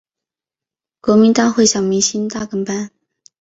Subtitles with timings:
[0.99, 2.89] 国民大会大明星小跟班